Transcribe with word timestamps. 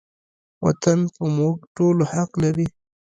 وطن 0.65 0.99
په 1.15 1.23
موږ 1.37 1.55
ټولو 1.75 2.03
حق 2.11 2.31
لري 2.43 2.67